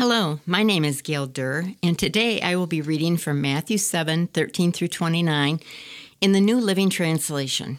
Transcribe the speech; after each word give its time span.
Hello, 0.00 0.40
my 0.46 0.62
name 0.62 0.82
is 0.82 1.02
Gayle 1.02 1.28
Deur, 1.28 1.76
and 1.82 1.98
today 1.98 2.40
I 2.40 2.56
will 2.56 2.66
be 2.66 2.80
reading 2.80 3.18
from 3.18 3.42
Matthew 3.42 3.76
7 3.76 4.28
13 4.28 4.72
through 4.72 4.88
29 4.88 5.60
in 6.22 6.32
the 6.32 6.40
New 6.40 6.58
Living 6.58 6.88
Translation. 6.88 7.78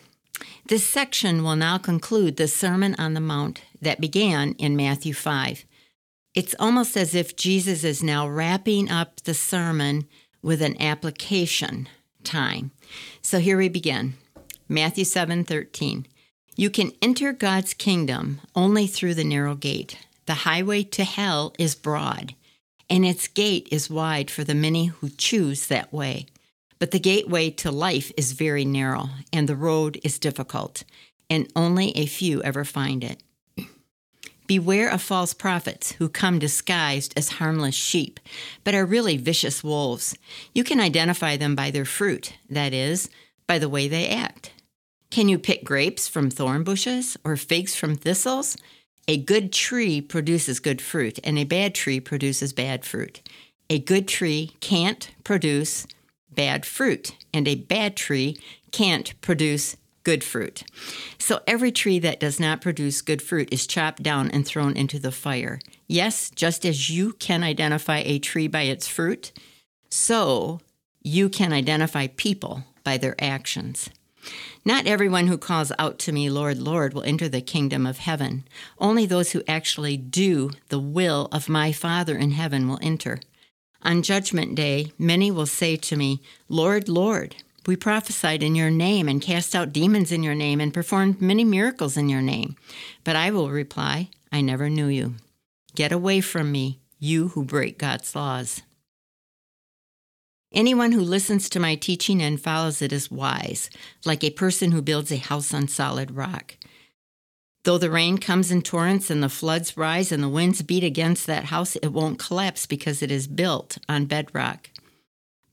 This 0.67 0.83
section 0.83 1.43
will 1.43 1.55
now 1.55 1.79
conclude 1.79 2.37
the 2.37 2.47
Sermon 2.47 2.93
on 2.99 3.15
the 3.15 3.19
Mount 3.19 3.63
that 3.81 3.99
began 3.99 4.53
in 4.59 4.75
Matthew 4.75 5.15
5. 5.15 5.65
It's 6.35 6.53
almost 6.59 6.95
as 6.95 7.15
if 7.15 7.35
Jesus 7.35 7.83
is 7.83 8.03
now 8.03 8.27
wrapping 8.27 8.91
up 8.91 9.21
the 9.21 9.33
sermon 9.33 10.07
with 10.43 10.61
an 10.61 10.79
application 10.79 11.89
time. 12.23 12.69
So 13.23 13.39
here 13.39 13.57
we 13.57 13.67
begin. 13.67 14.13
Matthew 14.69 15.05
7:13. 15.05 16.05
You 16.55 16.69
can 16.69 16.91
enter 17.01 17.33
God's 17.33 17.73
kingdom 17.73 18.41
only 18.55 18.85
through 18.85 19.15
the 19.15 19.23
narrow 19.23 19.55
gate. 19.55 19.97
The 20.25 20.33
highway 20.33 20.83
to 20.83 21.03
hell 21.03 21.53
is 21.57 21.75
broad, 21.75 22.35
and 22.89 23.05
its 23.05 23.27
gate 23.27 23.67
is 23.71 23.89
wide 23.89 24.29
for 24.29 24.43
the 24.43 24.55
many 24.55 24.85
who 24.87 25.09
choose 25.09 25.67
that 25.67 25.91
way. 25.91 26.27
But 26.79 26.91
the 26.91 26.99
gateway 26.99 27.49
to 27.51 27.71
life 27.71 28.11
is 28.17 28.33
very 28.33 28.65
narrow, 28.65 29.09
and 29.31 29.47
the 29.47 29.55
road 29.55 29.99
is 30.03 30.19
difficult, 30.19 30.83
and 31.29 31.51
only 31.55 31.95
a 31.97 32.05
few 32.05 32.41
ever 32.43 32.65
find 32.65 33.03
it. 33.03 33.21
Beware 34.47 34.89
of 34.89 35.01
false 35.01 35.33
prophets 35.33 35.93
who 35.93 36.09
come 36.09 36.37
disguised 36.37 37.13
as 37.15 37.29
harmless 37.29 37.75
sheep, 37.75 38.19
but 38.63 38.75
are 38.75 38.85
really 38.85 39.15
vicious 39.15 39.63
wolves. 39.63 40.17
You 40.53 40.63
can 40.65 40.81
identify 40.81 41.37
them 41.37 41.55
by 41.55 41.71
their 41.71 41.85
fruit, 41.85 42.33
that 42.49 42.73
is, 42.73 43.09
by 43.47 43.59
the 43.59 43.69
way 43.69 43.87
they 43.87 44.09
act. 44.09 44.51
Can 45.09 45.29
you 45.29 45.39
pick 45.39 45.63
grapes 45.63 46.07
from 46.07 46.29
thorn 46.29 46.63
bushes 46.63 47.15
or 47.23 47.37
figs 47.37 47.75
from 47.75 47.95
thistles? 47.95 48.57
A 49.07 49.17
good 49.17 49.51
tree 49.51 49.99
produces 50.01 50.59
good 50.59 50.81
fruit, 50.81 51.19
and 51.23 51.37
a 51.37 51.43
bad 51.43 51.75
tree 51.75 51.99
produces 51.99 52.53
bad 52.53 52.85
fruit. 52.85 53.21
A 53.69 53.79
good 53.79 54.07
tree 54.07 54.51
can't 54.59 55.09
produce 55.23 55.87
bad 56.29 56.65
fruit, 56.65 57.15
and 57.33 57.47
a 57.47 57.55
bad 57.55 57.95
tree 57.95 58.37
can't 58.71 59.19
produce 59.21 59.75
good 60.03 60.23
fruit. 60.23 60.63
So 61.17 61.41
every 61.45 61.71
tree 61.71 61.99
that 61.99 62.19
does 62.19 62.39
not 62.39 62.61
produce 62.61 63.01
good 63.01 63.21
fruit 63.21 63.49
is 63.51 63.67
chopped 63.67 64.01
down 64.01 64.31
and 64.31 64.45
thrown 64.45 64.75
into 64.75 64.99
the 64.99 65.11
fire. 65.11 65.59
Yes, 65.87 66.29
just 66.29 66.65
as 66.65 66.89
you 66.89 67.13
can 67.13 67.43
identify 67.43 67.99
a 67.99 68.19
tree 68.19 68.47
by 68.47 68.63
its 68.63 68.87
fruit, 68.87 69.31
so 69.89 70.59
you 71.03 71.29
can 71.29 71.51
identify 71.53 72.07
people 72.07 72.63
by 72.83 72.97
their 72.97 73.15
actions. 73.19 73.89
Not 74.63 74.87
everyone 74.87 75.27
who 75.27 75.37
calls 75.37 75.71
out 75.79 75.97
to 75.99 76.11
me, 76.11 76.29
Lord, 76.29 76.59
Lord, 76.59 76.93
will 76.93 77.03
enter 77.03 77.27
the 77.27 77.41
kingdom 77.41 77.85
of 77.85 77.97
heaven. 77.97 78.43
Only 78.77 79.05
those 79.05 79.31
who 79.31 79.43
actually 79.47 79.97
do 79.97 80.51
the 80.69 80.79
will 80.79 81.27
of 81.31 81.49
my 81.49 81.71
Father 81.71 82.17
in 82.17 82.31
heaven 82.31 82.67
will 82.67 82.79
enter. 82.81 83.19
On 83.83 84.03
Judgment 84.03 84.53
Day, 84.53 84.91
many 84.99 85.31
will 85.31 85.47
say 85.47 85.75
to 85.75 85.95
me, 85.95 86.21
Lord, 86.47 86.87
Lord, 86.87 87.35
we 87.65 87.75
prophesied 87.75 88.43
in 88.43 88.55
your 88.55 88.69
name 88.69 89.07
and 89.07 89.21
cast 89.21 89.55
out 89.55 89.73
demons 89.73 90.11
in 90.11 90.23
your 90.23 90.35
name 90.35 90.61
and 90.61 90.73
performed 90.73 91.21
many 91.21 91.43
miracles 91.43 91.97
in 91.97 92.09
your 92.09 92.21
name. 92.21 92.55
But 93.03 93.15
I 93.15 93.31
will 93.31 93.49
reply, 93.49 94.09
I 94.31 94.41
never 94.41 94.69
knew 94.69 94.87
you. 94.87 95.15
Get 95.75 95.91
away 95.91 96.21
from 96.21 96.51
me, 96.51 96.79
you 96.99 97.29
who 97.29 97.43
break 97.43 97.77
God's 97.77 98.15
laws. 98.15 98.61
Anyone 100.53 100.91
who 100.91 100.99
listens 100.99 101.49
to 101.49 101.61
my 101.61 101.75
teaching 101.75 102.21
and 102.21 102.39
follows 102.39 102.81
it 102.81 102.91
is 102.91 103.09
wise, 103.09 103.69
like 104.03 104.21
a 104.21 104.31
person 104.31 104.71
who 104.71 104.81
builds 104.81 105.09
a 105.09 105.17
house 105.17 105.53
on 105.53 105.69
solid 105.69 106.11
rock. 106.11 106.57
Though 107.63 107.77
the 107.77 107.89
rain 107.89 108.17
comes 108.17 108.51
in 108.51 108.61
torrents 108.61 109.09
and 109.09 109.23
the 109.23 109.29
floods 109.29 109.77
rise 109.77 110.11
and 110.11 110.21
the 110.21 110.27
winds 110.27 110.61
beat 110.61 110.83
against 110.83 111.25
that 111.27 111.45
house, 111.45 111.77
it 111.77 111.93
won't 111.93 112.19
collapse 112.19 112.65
because 112.65 113.01
it 113.01 113.11
is 113.11 113.27
built 113.27 113.77
on 113.87 114.07
bedrock. 114.07 114.69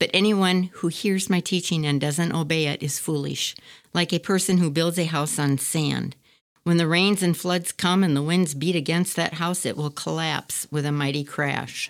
But 0.00 0.10
anyone 0.12 0.70
who 0.74 0.88
hears 0.88 1.30
my 1.30 1.38
teaching 1.38 1.86
and 1.86 2.00
doesn't 2.00 2.34
obey 2.34 2.66
it 2.66 2.82
is 2.82 2.98
foolish, 2.98 3.54
like 3.94 4.12
a 4.12 4.18
person 4.18 4.58
who 4.58 4.68
builds 4.68 4.98
a 4.98 5.04
house 5.04 5.38
on 5.38 5.58
sand. 5.58 6.16
When 6.64 6.76
the 6.76 6.88
rains 6.88 7.22
and 7.22 7.36
floods 7.36 7.70
come 7.70 8.02
and 8.02 8.16
the 8.16 8.22
winds 8.22 8.52
beat 8.52 8.74
against 8.74 9.14
that 9.14 9.34
house, 9.34 9.64
it 9.64 9.76
will 9.76 9.90
collapse 9.90 10.66
with 10.72 10.84
a 10.84 10.92
mighty 10.92 11.22
crash. 11.22 11.88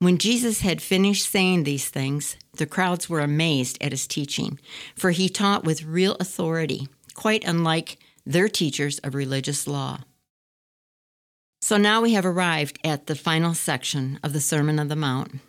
When 0.00 0.18
Jesus 0.18 0.60
had 0.60 0.80
finished 0.80 1.28
saying 1.28 1.64
these 1.64 1.88
things, 1.88 2.36
the 2.56 2.66
crowds 2.66 3.08
were 3.08 3.18
amazed 3.18 3.78
at 3.80 3.90
his 3.90 4.06
teaching, 4.06 4.60
for 4.94 5.10
he 5.10 5.28
taught 5.28 5.64
with 5.64 5.84
real 5.84 6.16
authority, 6.20 6.88
quite 7.14 7.44
unlike 7.44 7.98
their 8.24 8.48
teachers 8.48 9.00
of 9.00 9.16
religious 9.16 9.66
law. 9.66 10.00
So 11.60 11.76
now 11.76 12.00
we 12.00 12.12
have 12.12 12.24
arrived 12.24 12.78
at 12.84 13.08
the 13.08 13.16
final 13.16 13.54
section 13.54 14.20
of 14.22 14.32
the 14.32 14.40
Sermon 14.40 14.78
on 14.78 14.86
the 14.86 14.94
Mount. 14.94 15.40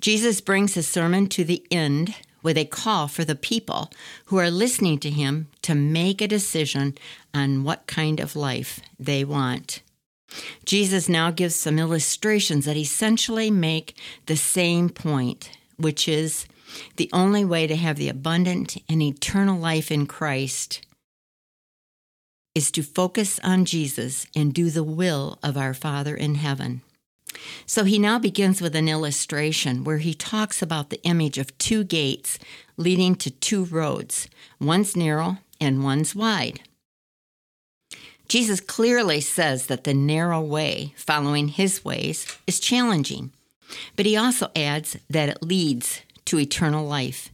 Jesus 0.00 0.40
brings 0.40 0.74
his 0.74 0.86
sermon 0.86 1.26
to 1.30 1.42
the 1.42 1.66
end 1.72 2.14
with 2.40 2.56
a 2.56 2.64
call 2.64 3.08
for 3.08 3.24
the 3.24 3.34
people 3.34 3.90
who 4.26 4.38
are 4.38 4.50
listening 4.50 4.98
to 5.00 5.10
him 5.10 5.48
to 5.62 5.74
make 5.74 6.22
a 6.22 6.28
decision 6.28 6.96
on 7.34 7.64
what 7.64 7.88
kind 7.88 8.20
of 8.20 8.36
life 8.36 8.78
they 8.96 9.24
want. 9.24 9.82
Jesus 10.64 11.08
now 11.08 11.30
gives 11.30 11.56
some 11.56 11.78
illustrations 11.78 12.64
that 12.66 12.76
essentially 12.76 13.50
make 13.50 13.96
the 14.26 14.36
same 14.36 14.88
point, 14.90 15.50
which 15.76 16.06
is 16.08 16.46
the 16.96 17.08
only 17.12 17.44
way 17.44 17.66
to 17.66 17.76
have 17.76 17.96
the 17.96 18.08
abundant 18.08 18.76
and 18.88 19.02
eternal 19.02 19.58
life 19.58 19.90
in 19.90 20.06
Christ 20.06 20.82
is 22.54 22.70
to 22.72 22.82
focus 22.82 23.38
on 23.44 23.64
Jesus 23.64 24.26
and 24.34 24.52
do 24.52 24.68
the 24.68 24.82
will 24.82 25.38
of 25.42 25.56
our 25.56 25.72
Father 25.72 26.14
in 26.14 26.34
heaven. 26.34 26.82
So 27.66 27.84
he 27.84 27.98
now 27.98 28.18
begins 28.18 28.60
with 28.60 28.74
an 28.74 28.88
illustration 28.88 29.84
where 29.84 29.98
he 29.98 30.14
talks 30.14 30.60
about 30.60 30.90
the 30.90 31.02
image 31.04 31.38
of 31.38 31.56
two 31.58 31.84
gates 31.84 32.38
leading 32.76 33.14
to 33.16 33.30
two 33.30 33.64
roads. 33.64 34.28
One's 34.60 34.96
narrow 34.96 35.38
and 35.60 35.84
one's 35.84 36.14
wide. 36.14 36.60
Jesus 38.28 38.60
clearly 38.60 39.20
says 39.20 39.66
that 39.66 39.84
the 39.84 39.94
narrow 39.94 40.40
way, 40.40 40.92
following 40.96 41.48
his 41.48 41.84
ways, 41.84 42.26
is 42.46 42.60
challenging. 42.60 43.32
But 43.96 44.06
he 44.06 44.16
also 44.16 44.50
adds 44.54 44.96
that 45.08 45.28
it 45.28 45.42
leads 45.42 46.02
to 46.26 46.38
eternal 46.38 46.86
life. 46.86 47.30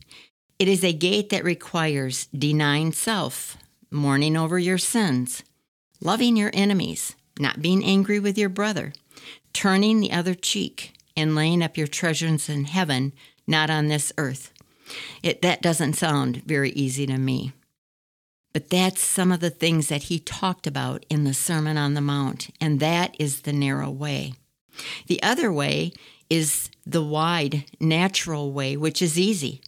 It 0.59 0.69
is 0.69 0.84
a 0.84 0.93
gate 0.93 1.31
that 1.31 1.44
requires 1.44 2.27
denying 2.27 2.93
self, 2.93 3.56
mourning 3.91 4.37
over 4.37 4.59
your 4.59 4.78
sins, 4.78 5.43
loving 6.00 6.37
your 6.37 6.50
enemies, 6.54 7.16
not 7.38 7.60
being 7.60 7.84
angry 7.84 8.21
with 8.21 8.38
your 8.38 8.49
brother, 8.49 8.93
turning 9.53 10.00
the 10.00 10.12
other 10.12 10.34
cheek 10.34 10.93
and 11.16 11.34
laying 11.34 11.62
up 11.62 11.77
your 11.77 11.87
treasures 11.87 12.49
in 12.49 12.65
heaven, 12.65 13.12
not 13.47 13.69
on 13.69 13.88
this 13.88 14.12
earth. 14.16 14.53
It, 15.22 15.43
that 15.43 15.62
doesn't 15.62 15.94
sound 15.94 16.43
very 16.44 16.71
easy 16.71 17.06
to 17.06 17.19
me. 17.19 17.53
But 18.54 18.70
that's 18.70 19.03
some 19.03 19.32
of 19.32 19.41
the 19.41 19.50
things 19.50 19.88
that 19.88 20.04
he 20.04 20.20
talked 20.20 20.66
about 20.66 21.04
in 21.10 21.25
the 21.25 21.34
Sermon 21.34 21.76
on 21.76 21.94
the 21.94 22.00
Mount, 22.00 22.50
and 22.60 22.78
that 22.78 23.15
is 23.19 23.42
the 23.42 23.53
narrow 23.53 23.91
way. 23.91 24.34
The 25.09 25.20
other 25.22 25.53
way 25.53 25.92
is 26.31 26.70
the 26.87 27.03
wide, 27.03 27.65
natural 27.81 28.53
way, 28.53 28.76
which 28.76 29.03
is 29.03 29.19
easy. 29.19 29.60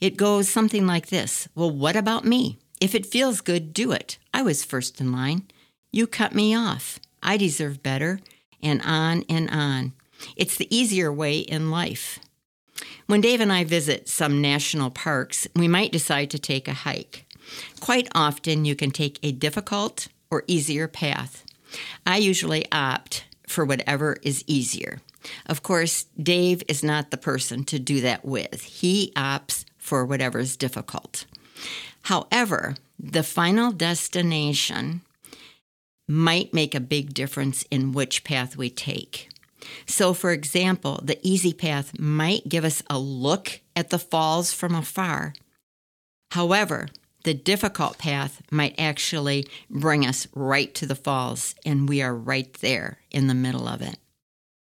It 0.00 0.16
goes 0.16 0.48
something 0.48 0.86
like 0.86 1.08
this 1.08 1.48
Well, 1.54 1.70
what 1.70 1.94
about 1.94 2.24
me? 2.24 2.58
If 2.80 2.94
it 2.94 3.06
feels 3.06 3.42
good, 3.42 3.74
do 3.74 3.92
it. 3.92 4.16
I 4.32 4.42
was 4.42 4.64
first 4.64 4.98
in 4.98 5.12
line. 5.12 5.46
You 5.92 6.06
cut 6.06 6.34
me 6.34 6.54
off. 6.54 6.98
I 7.22 7.36
deserve 7.36 7.82
better 7.82 8.18
and 8.62 8.80
on 8.82 9.24
and 9.28 9.50
on. 9.50 9.92
It's 10.36 10.56
the 10.56 10.74
easier 10.74 11.12
way 11.12 11.38
in 11.38 11.70
life. 11.70 12.18
When 13.06 13.20
Dave 13.20 13.42
and 13.42 13.52
I 13.52 13.64
visit 13.64 14.08
some 14.08 14.40
national 14.40 14.90
parks, 14.90 15.46
we 15.54 15.68
might 15.68 15.92
decide 15.92 16.30
to 16.30 16.38
take 16.38 16.66
a 16.66 16.72
hike. 16.72 17.26
Quite 17.80 18.08
often, 18.14 18.64
you 18.64 18.74
can 18.74 18.90
take 18.90 19.18
a 19.22 19.32
difficult 19.32 20.08
or 20.30 20.44
easier 20.46 20.88
path. 20.88 21.44
I 22.06 22.18
usually 22.18 22.64
opt 22.70 23.24
for 23.46 23.64
whatever 23.64 24.16
is 24.22 24.44
easier. 24.46 25.00
Of 25.46 25.62
course, 25.62 26.06
Dave 26.20 26.62
is 26.68 26.82
not 26.82 27.10
the 27.10 27.16
person 27.16 27.64
to 27.64 27.78
do 27.78 28.00
that 28.00 28.24
with. 28.24 28.62
He 28.62 29.12
opts 29.16 29.64
for 29.78 30.04
whatever 30.04 30.38
is 30.38 30.56
difficult. 30.56 31.26
However, 32.02 32.76
the 32.98 33.22
final 33.22 33.72
destination 33.72 35.02
might 36.08 36.52
make 36.52 36.74
a 36.74 36.80
big 36.80 37.14
difference 37.14 37.64
in 37.70 37.92
which 37.92 38.24
path 38.24 38.56
we 38.56 38.70
take. 38.70 39.28
So, 39.86 40.12
for 40.12 40.32
example, 40.32 41.00
the 41.02 41.18
easy 41.22 41.52
path 41.52 41.98
might 41.98 42.48
give 42.48 42.64
us 42.64 42.82
a 42.90 42.98
look 42.98 43.60
at 43.76 43.90
the 43.90 43.98
falls 43.98 44.52
from 44.52 44.74
afar. 44.74 45.34
However, 46.32 46.88
the 47.24 47.34
difficult 47.34 47.98
path 47.98 48.42
might 48.50 48.74
actually 48.78 49.46
bring 49.70 50.06
us 50.06 50.26
right 50.34 50.74
to 50.74 50.86
the 50.86 50.94
falls, 50.94 51.54
and 51.64 51.88
we 51.88 52.02
are 52.02 52.14
right 52.14 52.52
there 52.54 52.98
in 53.10 53.26
the 53.26 53.34
middle 53.34 53.68
of 53.68 53.82
it. 53.82 53.98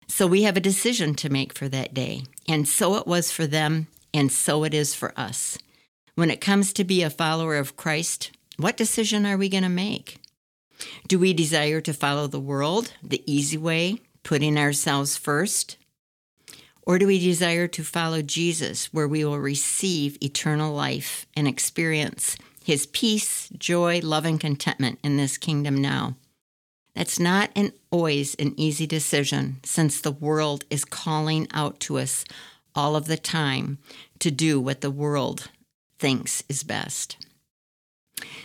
So, 0.08 0.26
we 0.26 0.42
have 0.42 0.56
a 0.56 0.60
decision 0.60 1.14
to 1.16 1.28
make 1.28 1.56
for 1.56 1.68
that 1.68 1.92
day, 1.92 2.22
and 2.48 2.68
so 2.68 2.94
it 2.96 3.06
was 3.06 3.32
for 3.32 3.46
them, 3.46 3.88
and 4.14 4.30
so 4.30 4.64
it 4.64 4.72
is 4.72 4.94
for 4.94 5.12
us. 5.18 5.58
When 6.14 6.30
it 6.30 6.40
comes 6.40 6.72
to 6.74 6.84
be 6.84 7.02
a 7.02 7.10
follower 7.10 7.56
of 7.56 7.76
Christ, 7.76 8.30
what 8.56 8.76
decision 8.76 9.26
are 9.26 9.36
we 9.36 9.48
going 9.48 9.64
to 9.64 9.68
make? 9.68 10.18
Do 11.08 11.18
we 11.18 11.32
desire 11.32 11.80
to 11.80 11.92
follow 11.92 12.26
the 12.26 12.40
world, 12.40 12.92
the 13.02 13.22
easy 13.30 13.58
way, 13.58 13.98
putting 14.22 14.58
ourselves 14.58 15.16
first? 15.16 15.76
Or 16.86 16.98
do 17.00 17.08
we 17.08 17.18
desire 17.18 17.66
to 17.66 17.82
follow 17.82 18.22
Jesus, 18.22 18.86
where 18.94 19.08
we 19.08 19.24
will 19.24 19.40
receive 19.40 20.22
eternal 20.22 20.72
life 20.72 21.26
and 21.36 21.48
experience 21.48 22.36
his 22.64 22.86
peace, 22.86 23.48
joy, 23.58 24.00
love, 24.02 24.24
and 24.24 24.40
contentment 24.40 25.00
in 25.02 25.16
this 25.16 25.36
kingdom 25.36 25.76
now? 25.82 26.14
That's 26.94 27.18
not 27.18 27.50
an, 27.56 27.72
always 27.90 28.36
an 28.36 28.54
easy 28.56 28.86
decision 28.86 29.56
since 29.64 30.00
the 30.00 30.12
world 30.12 30.64
is 30.70 30.84
calling 30.84 31.48
out 31.52 31.80
to 31.80 31.98
us 31.98 32.24
all 32.74 32.94
of 32.94 33.06
the 33.06 33.16
time 33.16 33.78
to 34.20 34.30
do 34.30 34.60
what 34.60 34.80
the 34.80 34.90
world 34.90 35.50
thinks 35.98 36.44
is 36.48 36.62
best. 36.62 37.16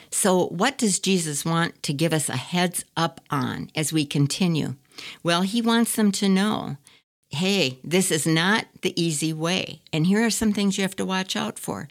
So, 0.09 0.47
what 0.47 0.77
does 0.77 0.99
Jesus 0.99 1.45
want 1.45 1.81
to 1.83 1.93
give 1.93 2.11
us 2.11 2.27
a 2.27 2.35
heads 2.35 2.83
up 2.97 3.21
on 3.29 3.69
as 3.75 3.93
we 3.93 4.05
continue? 4.05 4.75
Well, 5.23 5.43
he 5.43 5.61
wants 5.61 5.95
them 5.95 6.11
to 6.13 6.27
know 6.27 6.77
hey, 7.31 7.79
this 7.83 8.11
is 8.11 8.27
not 8.27 8.65
the 8.81 8.99
easy 9.01 9.33
way. 9.33 9.81
And 9.93 10.05
here 10.05 10.23
are 10.25 10.29
some 10.29 10.53
things 10.53 10.77
you 10.77 10.83
have 10.83 10.95
to 10.97 11.05
watch 11.05 11.35
out 11.35 11.57
for. 11.57 11.87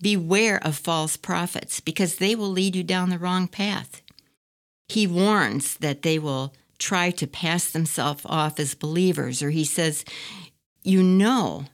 Beware 0.00 0.64
of 0.64 0.76
false 0.76 1.16
prophets 1.16 1.80
because 1.80 2.16
they 2.16 2.34
will 2.34 2.50
lead 2.50 2.74
you 2.74 2.82
down 2.82 3.10
the 3.10 3.18
wrong 3.18 3.46
path. 3.46 4.02
He 4.88 5.06
warns 5.06 5.76
that 5.76 6.02
they 6.02 6.18
will 6.18 6.52
try 6.78 7.10
to 7.12 7.26
pass 7.26 7.70
themselves 7.70 8.22
off 8.26 8.58
as 8.58 8.74
believers, 8.74 9.42
or 9.42 9.50
he 9.50 9.64
says, 9.64 10.04
You 10.82 11.02
know 11.02 11.66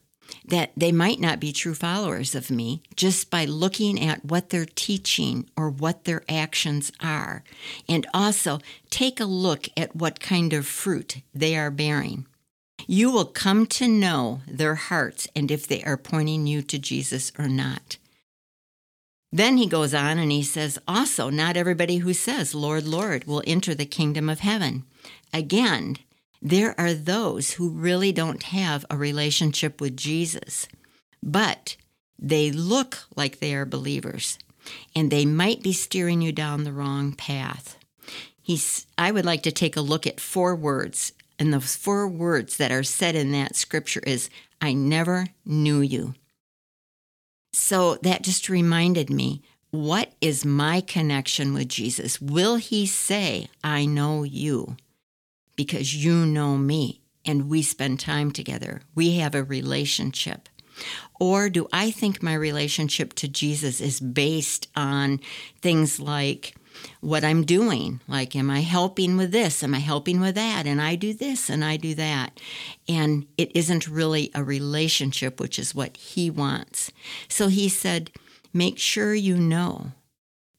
that 0.44 0.72
they 0.76 0.92
might 0.92 1.20
not 1.20 1.40
be 1.40 1.52
true 1.52 1.74
followers 1.74 2.34
of 2.34 2.50
me 2.50 2.82
just 2.94 3.30
by 3.30 3.44
looking 3.46 4.02
at 4.02 4.24
what 4.24 4.50
they're 4.50 4.66
teaching 4.66 5.48
or 5.56 5.70
what 5.70 6.04
their 6.04 6.22
actions 6.28 6.92
are. 7.00 7.42
And 7.88 8.06
also 8.12 8.58
take 8.90 9.20
a 9.20 9.24
look 9.24 9.68
at 9.76 9.96
what 9.96 10.20
kind 10.20 10.52
of 10.52 10.66
fruit 10.66 11.22
they 11.34 11.56
are 11.56 11.70
bearing. 11.70 12.26
You 12.87 13.11
will 13.11 13.25
come 13.25 13.67
to 13.67 13.88
know 13.88 14.41
their 14.47 14.77
hearts 14.77 15.27
and 15.35 15.50
if 15.50 15.67
they 15.67 15.83
are 15.83 15.97
pointing 15.97 16.47
you 16.47 16.62
to 16.62 16.79
Jesus 16.79 17.33
or 17.38 17.49
not. 17.49 17.97
Then 19.33 19.56
he 19.56 19.67
goes 19.67 19.93
on 19.93 20.19
and 20.19 20.31
he 20.31 20.43
says, 20.43 20.79
Also, 20.87 21.29
not 21.29 21.56
everybody 21.56 21.99
who 21.99 22.12
says, 22.12 22.55
Lord, 22.55 22.87
Lord, 22.87 23.25
will 23.25 23.43
enter 23.47 23.75
the 23.75 23.85
kingdom 23.85 24.29
of 24.29 24.41
heaven. 24.41 24.85
Again, 25.33 25.97
there 26.41 26.79
are 26.79 26.94
those 26.94 27.53
who 27.53 27.71
really 27.71 28.12
don't 28.12 28.44
have 28.44 28.87
a 28.88 28.97
relationship 28.97 29.81
with 29.81 29.97
Jesus, 29.97 30.69
but 31.23 31.77
they 32.19 32.50
look 32.53 32.99
like 33.17 33.38
they 33.41 33.55
are 33.55 33.67
believers 33.67 34.38
and 34.94 35.11
they 35.11 35.25
might 35.25 35.62
be 35.62 35.73
steering 35.73 36.23
you 36.23 36.33
down 36.33 36.65
the 36.65 36.73
wrong 36.73 37.12
path. 37.12 37.79
He's, 38.41 38.87
I 38.97 39.11
would 39.11 39.25
like 39.25 39.43
to 39.43 39.53
take 39.53 39.77
a 39.77 39.81
look 39.81 40.06
at 40.06 40.21
four 40.21 40.55
words, 40.55 41.12
and 41.38 41.53
the 41.53 41.61
four 41.61 42.09
words 42.09 42.56
that 42.56 42.73
are 42.73 42.83
said 42.83 43.15
in 43.15 43.33
that 43.33 43.56
scripture 43.56 44.03
is, 44.06 44.31
I 44.61 44.73
never 44.73 45.27
knew 45.44 45.81
you. 45.81 46.15
So 47.53 47.97
that 48.03 48.23
just 48.23 48.49
reminded 48.49 49.11
me 49.11 49.43
what 49.71 50.12
is 50.21 50.44
my 50.44 50.81
connection 50.81 51.53
with 51.53 51.69
Jesus? 51.69 52.21
Will 52.21 52.56
he 52.56 52.87
say, 52.87 53.49
I 53.62 53.85
know 53.85 54.23
you? 54.23 54.77
because 55.56 55.97
you 55.97 56.27
know 56.27 56.56
me 56.56 57.00
and 57.25 57.49
we 57.49 57.62
spend 57.62 57.99
time 57.99 58.31
together. 58.31 58.83
We 58.94 59.17
have 59.17 59.35
a 59.35 59.43
relationship. 59.43 60.49
Or 61.19 61.49
do 61.49 61.67
I 61.73 61.91
think 61.91 62.23
my 62.23 62.35
relationship 62.35 63.15
to 63.15 63.29
Jesus 63.29 63.81
is 63.81 63.99
based 63.99 64.69
on 64.77 65.21
things 65.62 65.99
like 65.99 66.55
what 67.00 67.25
I'm 67.25 67.44
doing? 67.44 68.00
Like, 68.08 68.34
am 68.37 68.50
I 68.50 68.61
helping 68.61 69.17
with 69.17 69.31
this? 69.32 69.62
Am 69.62 69.75
I 69.75 69.78
helping 69.78 70.20
with 70.20 70.34
that? 70.34 70.67
And 70.67 70.81
I 70.81 70.94
do 70.94 71.14
this 71.14 71.49
and 71.49 71.64
I 71.64 71.76
do 71.76 71.94
that. 71.94 72.40
And 72.88 73.26
it 73.37 73.55
isn't 73.55 73.88
really 73.88 74.31
a 74.34 74.43
relationship, 74.43 75.40
which 75.40 75.58
is 75.58 75.75
what 75.75 75.96
he 75.96 76.31
wants. 76.31 76.93
So 77.28 77.49
he 77.49 77.69
said, 77.69 78.11
make 78.52 78.78
sure 78.78 79.14
you 79.14 79.37
know 79.37 79.93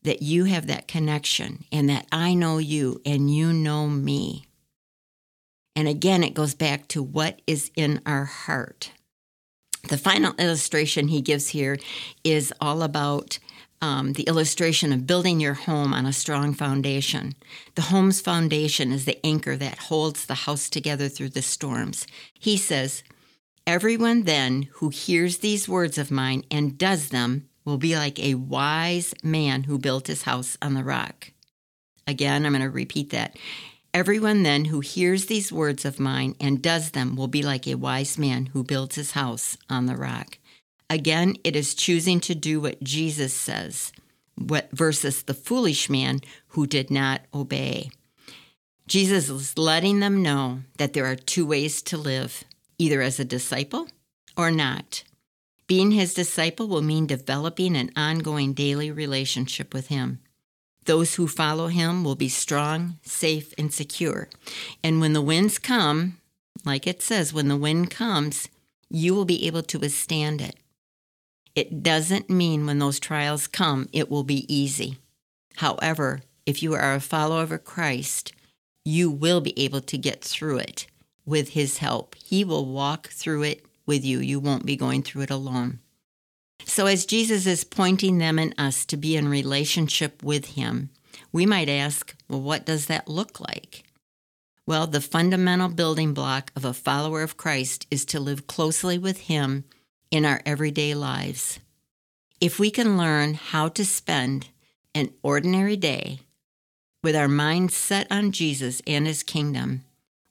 that 0.04 0.22
you 0.22 0.46
have 0.46 0.68
that 0.68 0.88
connection 0.88 1.66
and 1.72 1.90
that 1.90 2.08
I 2.12 2.34
know 2.34 2.60
you 2.60 3.02
and 3.06 3.34
you 3.34 3.52
know 3.52 3.88
me. 3.88 4.46
And 5.76 5.88
again, 5.88 6.24
it 6.24 6.34
goes 6.34 6.56
back 6.56 6.88
to 6.90 7.04
what 7.04 7.42
is 7.46 7.72
in 7.76 8.02
our 8.06 8.26
heart. 8.26 8.92
The 9.90 9.98
final 9.98 10.34
illustration 10.38 11.08
he 11.08 11.22
gives 11.22 11.50
here 11.50 11.78
is 12.24 12.54
all 12.60 12.82
about 12.82 13.40
um, 13.82 14.14
the 14.14 14.24
illustration 14.24 14.92
of 14.92 15.08
building 15.08 15.40
your 15.40 15.54
home 15.54 15.94
on 15.94 16.06
a 16.06 16.14
strong 16.14 16.54
foundation. 16.54 17.36
The 17.76 17.84
home's 17.84 18.22
foundation 18.22 18.92
is 18.92 19.06
the 19.06 19.24
anchor 19.26 19.56
that 19.56 19.80
holds 19.80 20.26
the 20.26 20.34
house 20.34 20.70
together 20.70 21.10
through 21.10 21.30
the 21.30 21.42
storms. 21.42 22.08
He 22.34 22.58
says, 22.58 23.04
Everyone 23.66 24.24
then 24.24 24.70
who 24.74 24.90
hears 24.90 25.40
these 25.40 25.68
words 25.68 25.98
of 25.98 26.10
mine 26.10 26.44
and 26.50 26.78
does 26.78 27.10
them 27.10 27.50
will 27.66 27.78
be 27.78 27.98
like 27.98 28.18
a 28.18 28.36
wise 28.36 29.14
man 29.22 29.64
who 29.64 29.78
built 29.78 30.08
his 30.08 30.24
house 30.24 30.58
on 30.62 30.74
the 30.74 30.84
rock. 30.84 31.32
Again, 32.08 32.46
I'm 32.46 32.54
going 32.54 32.62
to 32.62 32.70
repeat 32.70 33.10
that. 33.10 33.38
Everyone 33.94 34.44
then 34.44 34.66
who 34.66 34.80
hears 34.80 35.26
these 35.26 35.52
words 35.52 35.84
of 35.84 36.00
mine 36.00 36.36
and 36.40 36.62
does 36.62 36.92
them 36.92 37.16
will 37.16 37.28
be 37.28 37.44
like 37.44 37.68
a 37.68 37.76
wise 37.76 38.18
man 38.18 38.48
who 38.48 38.64
builds 38.64 38.96
his 38.96 39.12
house 39.12 39.58
on 39.70 39.86
the 39.86 39.98
rock. 39.98 40.38
Again, 40.90 41.36
it 41.44 41.56
is 41.56 41.76
choosing 41.76 42.20
to 42.22 42.36
do 42.36 42.62
what 42.62 42.82
Jesus 42.82 43.34
says 43.34 43.92
versus 44.38 45.24
the 45.24 45.34
foolish 45.34 45.90
man 45.90 46.22
who 46.50 46.68
did 46.68 46.90
not 46.90 47.22
obey. 47.34 47.90
Jesus 48.88 49.30
is 49.30 49.58
letting 49.58 50.00
them 50.00 50.22
know 50.22 50.62
that 50.78 50.94
there 50.94 51.06
are 51.06 51.16
two 51.16 51.46
ways 51.46 51.82
to 51.84 51.98
live 51.98 52.46
either 52.78 53.02
as 53.02 53.20
a 53.20 53.26
disciple 53.26 53.90
or 54.38 54.50
not. 54.52 55.04
Being 55.68 55.92
his 55.92 56.14
disciple 56.14 56.70
will 56.70 56.82
mean 56.82 57.06
developing 57.06 57.76
an 57.76 57.92
ongoing 57.98 58.54
daily 58.54 58.90
relationship 58.90 59.74
with 59.74 59.88
him. 59.88 60.20
Those 60.86 61.16
who 61.16 61.28
follow 61.28 61.68
him 61.68 62.06
will 62.06 62.16
be 62.16 62.30
strong, 62.30 62.98
safe, 63.02 63.54
and 63.58 63.74
secure. 63.74 64.30
And 64.82 65.02
when 65.02 65.12
the 65.12 65.22
winds 65.22 65.60
come, 65.60 66.20
like 66.64 66.88
it 66.88 67.02
says, 67.02 67.34
when 67.34 67.50
the 67.50 67.58
wind 67.58 67.92
comes, 67.92 68.48
you 68.90 69.14
will 69.14 69.26
be 69.26 69.46
able 69.46 69.64
to 69.64 69.80
withstand 69.80 70.40
it. 70.40 70.56
It 71.58 71.82
doesn't 71.82 72.30
mean 72.30 72.68
when 72.68 72.78
those 72.78 73.00
trials 73.00 73.48
come, 73.48 73.90
it 73.92 74.12
will 74.12 74.24
be 74.24 74.46
easy. 74.48 75.00
However, 75.56 76.22
if 76.46 76.62
you 76.62 76.76
are 76.76 76.94
a 76.94 77.00
follower 77.00 77.42
of 77.42 77.64
Christ, 77.64 78.32
you 78.86 79.10
will 79.10 79.42
be 79.42 79.60
able 79.60 79.82
to 79.82 79.98
get 79.98 80.24
through 80.24 80.60
it 80.60 80.86
with 81.26 81.50
his 81.50 81.80
help. 81.80 82.14
He 82.14 82.44
will 82.44 82.68
walk 82.68 83.08
through 83.08 83.42
it 83.42 83.66
with 83.88 84.06
you. 84.06 84.20
You 84.20 84.40
won't 84.40 84.68
be 84.68 84.76
going 84.76 85.02
through 85.02 85.24
it 85.24 85.32
alone. 85.32 85.80
So, 86.64 86.86
as 86.86 87.08
Jesus 87.08 87.48
is 87.48 87.64
pointing 87.64 88.20
them 88.20 88.38
and 88.38 88.54
us 88.60 88.86
to 88.86 88.96
be 88.96 89.16
in 89.16 89.28
relationship 89.28 90.22
with 90.22 90.58
Him, 90.58 90.92
we 91.32 91.48
might 91.48 91.70
ask, 91.70 92.16
well, 92.30 92.42
what 92.42 92.68
does 92.68 92.86
that 92.86 93.08
look 93.08 93.40
like? 93.40 93.84
Well, 94.68 94.86
the 94.86 95.02
fundamental 95.02 95.70
building 95.70 96.14
block 96.14 96.52
of 96.56 96.66
a 96.66 96.74
follower 96.74 97.24
of 97.24 97.38
Christ 97.38 97.88
is 97.90 98.06
to 98.06 98.20
live 98.20 98.46
closely 98.46 99.00
with 99.00 99.22
Him 99.22 99.64
in 100.12 100.26
our 100.26 100.42
everyday 100.46 100.94
lives. 100.94 101.60
If 102.40 102.60
we 102.60 102.72
can 102.72 102.98
learn 102.98 103.34
how 103.34 103.68
to 103.70 103.86
spend 103.86 104.50
an 104.94 105.12
ordinary 105.24 105.76
day 105.76 106.20
with 107.04 107.16
our 107.16 107.28
minds 107.28 107.76
set 107.76 108.08
on 108.12 108.32
Jesus 108.32 108.82
and 108.86 109.08
His 109.08 109.24
kingdom, 109.24 109.84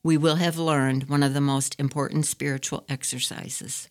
we 0.04 0.16
will 0.16 0.36
have 0.36 0.58
learned 0.58 1.08
one 1.08 1.22
of 1.22 1.34
the 1.34 1.40
most 1.40 1.74
important 1.80 2.26
spiritual 2.26 2.84
exercises. 2.88 3.88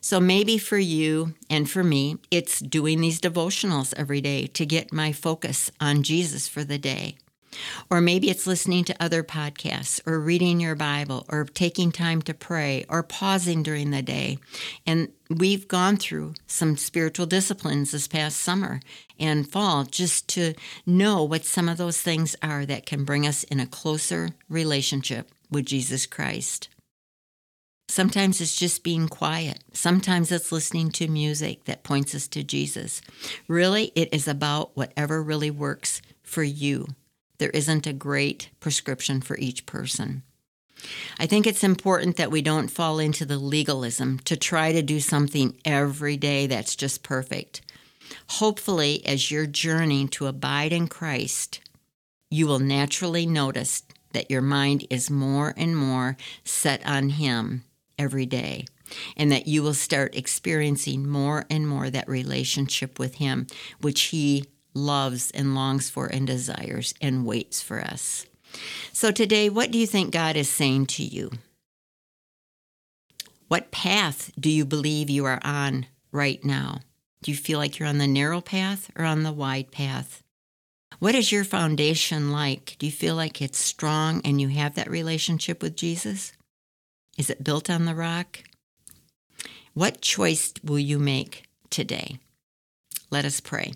So 0.00 0.20
maybe 0.20 0.58
for 0.58 0.78
you 0.78 1.34
and 1.50 1.68
for 1.68 1.82
me, 1.82 2.18
it's 2.30 2.60
doing 2.60 3.00
these 3.00 3.20
devotionals 3.20 3.92
every 3.96 4.20
day 4.20 4.46
to 4.46 4.64
get 4.64 4.92
my 4.92 5.12
focus 5.12 5.72
on 5.80 6.04
Jesus 6.04 6.46
for 6.46 6.62
the 6.62 6.78
day. 6.78 7.16
Or 7.90 8.00
maybe 8.00 8.30
it's 8.30 8.46
listening 8.46 8.84
to 8.84 9.02
other 9.02 9.22
podcasts, 9.22 10.00
or 10.06 10.20
reading 10.20 10.60
your 10.60 10.74
Bible, 10.74 11.26
or 11.28 11.44
taking 11.44 11.92
time 11.92 12.22
to 12.22 12.34
pray, 12.34 12.84
or 12.88 13.02
pausing 13.02 13.62
during 13.62 13.90
the 13.90 14.02
day. 14.02 14.38
And 14.86 15.08
we've 15.30 15.68
gone 15.68 15.96
through 15.96 16.34
some 16.46 16.76
spiritual 16.76 17.26
disciplines 17.26 17.92
this 17.92 18.08
past 18.08 18.38
summer 18.38 18.80
and 19.18 19.50
fall 19.50 19.84
just 19.84 20.28
to 20.28 20.54
know 20.86 21.22
what 21.22 21.44
some 21.44 21.68
of 21.68 21.76
those 21.76 22.00
things 22.00 22.36
are 22.42 22.64
that 22.66 22.86
can 22.86 23.04
bring 23.04 23.26
us 23.26 23.44
in 23.44 23.60
a 23.60 23.66
closer 23.66 24.30
relationship 24.48 25.30
with 25.50 25.66
Jesus 25.66 26.06
Christ. 26.06 26.68
Sometimes 27.90 28.42
it's 28.42 28.54
just 28.54 28.84
being 28.84 29.08
quiet. 29.08 29.64
Sometimes 29.72 30.30
it's 30.30 30.52
listening 30.52 30.90
to 30.92 31.08
music 31.08 31.64
that 31.64 31.84
points 31.84 32.14
us 32.14 32.28
to 32.28 32.44
Jesus. 32.44 33.00
Really, 33.48 33.92
it 33.94 34.12
is 34.12 34.28
about 34.28 34.76
whatever 34.76 35.22
really 35.22 35.50
works 35.50 36.02
for 36.22 36.42
you. 36.42 36.86
There 37.38 37.50
isn't 37.50 37.86
a 37.86 37.92
great 37.92 38.50
prescription 38.60 39.20
for 39.20 39.38
each 39.38 39.64
person. 39.66 40.22
I 41.18 41.26
think 41.26 41.46
it's 41.46 41.64
important 41.64 42.16
that 42.16 42.30
we 42.30 42.42
don't 42.42 42.68
fall 42.68 42.98
into 42.98 43.24
the 43.24 43.38
legalism 43.38 44.18
to 44.20 44.36
try 44.36 44.72
to 44.72 44.82
do 44.82 45.00
something 45.00 45.56
every 45.64 46.16
day 46.16 46.46
that's 46.46 46.76
just 46.76 47.02
perfect. 47.02 47.62
Hopefully, 48.28 49.04
as 49.04 49.30
you're 49.30 49.46
journeying 49.46 50.08
to 50.08 50.26
abide 50.26 50.72
in 50.72 50.88
Christ, 50.88 51.60
you 52.30 52.46
will 52.46 52.58
naturally 52.58 53.26
notice 53.26 53.82
that 54.12 54.30
your 54.30 54.42
mind 54.42 54.86
is 54.90 55.10
more 55.10 55.54
and 55.56 55.76
more 55.76 56.16
set 56.44 56.84
on 56.86 57.10
Him 57.10 57.64
every 57.98 58.26
day, 58.26 58.64
and 59.16 59.30
that 59.32 59.46
you 59.46 59.62
will 59.62 59.74
start 59.74 60.14
experiencing 60.14 61.08
more 61.08 61.44
and 61.50 61.68
more 61.68 61.90
that 61.90 62.08
relationship 62.08 62.98
with 62.98 63.16
Him, 63.16 63.46
which 63.80 64.02
He 64.02 64.44
loves 64.78 65.30
and 65.32 65.54
longs 65.54 65.90
for 65.90 66.06
and 66.06 66.26
desires 66.26 66.94
and 67.00 67.26
waits 67.26 67.60
for 67.60 67.80
us. 67.80 68.26
So, 68.92 69.10
today, 69.10 69.48
what 69.48 69.70
do 69.70 69.78
you 69.78 69.86
think 69.86 70.10
God 70.12 70.36
is 70.36 70.48
saying 70.48 70.86
to 70.86 71.02
you? 71.02 71.30
What 73.48 73.70
path 73.70 74.30
do 74.38 74.50
you 74.50 74.64
believe 74.64 75.10
you 75.10 75.24
are 75.24 75.40
on 75.42 75.86
right 76.12 76.42
now? 76.44 76.80
Do 77.22 77.30
you 77.30 77.36
feel 77.36 77.58
like 77.58 77.78
you're 77.78 77.88
on 77.88 77.98
the 77.98 78.06
narrow 78.06 78.40
path 78.40 78.90
or 78.96 79.04
on 79.04 79.22
the 79.22 79.32
wide 79.32 79.70
path? 79.70 80.22
What 80.98 81.14
is 81.14 81.32
your 81.32 81.44
foundation 81.44 82.32
like? 82.32 82.76
Do 82.78 82.86
you 82.86 82.92
feel 82.92 83.14
like 83.14 83.40
it's 83.40 83.58
strong 83.58 84.20
and 84.24 84.40
you 84.40 84.48
have 84.48 84.74
that 84.74 84.90
relationship 84.90 85.62
with 85.62 85.76
Jesus? 85.76 86.32
Is 87.16 87.30
it 87.30 87.44
built 87.44 87.70
on 87.70 87.84
the 87.84 87.94
rock? 87.94 88.40
What 89.74 90.00
choice 90.00 90.54
will 90.64 90.78
you 90.78 90.98
make 90.98 91.44
today? 91.70 92.18
Let 93.10 93.24
us 93.24 93.40
pray. 93.40 93.74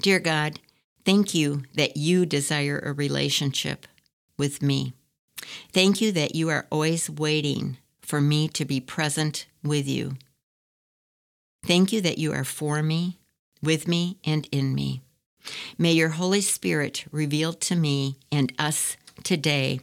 Dear 0.00 0.18
God, 0.18 0.60
thank 1.04 1.34
you 1.34 1.62
that 1.74 1.96
you 1.96 2.26
desire 2.26 2.78
a 2.78 2.92
relationship 2.92 3.86
with 4.38 4.62
me. 4.62 4.94
Thank 5.72 6.00
you 6.00 6.12
that 6.12 6.34
you 6.34 6.48
are 6.50 6.66
always 6.70 7.10
waiting 7.10 7.78
for 8.00 8.20
me 8.20 8.48
to 8.48 8.64
be 8.64 8.80
present 8.80 9.46
with 9.62 9.88
you. 9.88 10.16
Thank 11.64 11.92
you 11.92 12.00
that 12.02 12.18
you 12.18 12.32
are 12.32 12.44
for 12.44 12.82
me, 12.82 13.18
with 13.62 13.88
me, 13.88 14.18
and 14.24 14.46
in 14.52 14.74
me. 14.74 15.02
May 15.78 15.92
your 15.92 16.10
Holy 16.10 16.40
Spirit 16.40 17.06
reveal 17.10 17.52
to 17.54 17.76
me 17.76 18.16
and 18.30 18.52
us 18.58 18.96
today 19.22 19.80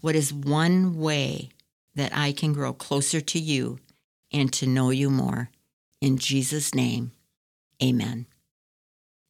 what 0.00 0.16
is 0.16 0.32
one 0.32 0.98
way 0.98 1.50
that 1.94 2.16
I 2.16 2.32
can 2.32 2.52
grow 2.52 2.72
closer 2.72 3.20
to 3.20 3.38
you 3.38 3.78
and 4.32 4.52
to 4.54 4.66
know 4.66 4.90
you 4.90 5.10
more. 5.10 5.50
In 6.00 6.18
Jesus' 6.18 6.74
name, 6.74 7.12
amen. 7.82 8.26